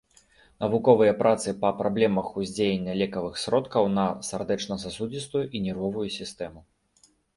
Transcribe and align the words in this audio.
Навуковыя 0.63 1.13
працы 1.19 1.49
па 1.65 1.69
праблемах 1.81 2.31
уздзеяння 2.43 2.95
лекавых 3.01 3.37
сродкаў 3.43 3.83
на 3.99 4.07
сардэчна-сасудзістую 4.31 5.43
і 5.57 5.63
нервовую 5.67 6.07
сістэму. 6.19 6.59